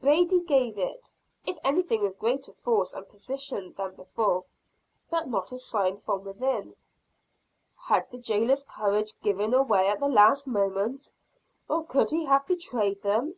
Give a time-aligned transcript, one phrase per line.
[0.00, 1.10] Brady gave it
[1.44, 4.46] if anything with greater force and precision than before.
[5.10, 6.76] But not a sign from within.
[7.76, 11.10] Had the jailer's courage given away at the last moment?
[11.68, 13.34] Or could he have betrayed them?